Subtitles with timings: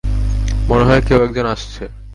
[0.67, 1.83] মনে হয়, কেউ একজন আসছে!